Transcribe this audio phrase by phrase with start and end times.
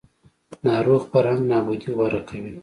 [0.65, 2.51] ناروغ فرهنګ نابودي غوره کوي